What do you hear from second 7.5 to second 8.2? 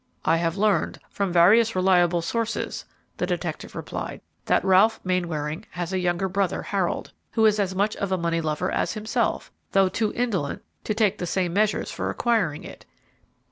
as much of a